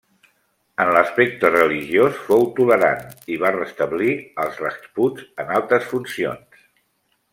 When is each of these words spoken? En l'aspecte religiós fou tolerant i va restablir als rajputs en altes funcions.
En 0.83 0.89
l'aspecte 0.95 1.51
religiós 1.55 2.17
fou 2.29 2.47
tolerant 2.59 3.03
i 3.35 3.37
va 3.43 3.53
restablir 3.57 4.17
als 4.45 4.57
rajputs 4.65 5.29
en 5.45 5.53
altes 5.59 5.87
funcions. 5.93 6.65